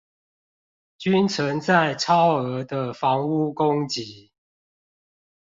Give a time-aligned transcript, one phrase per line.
[0.97, 4.31] 均存在超額的房屋供給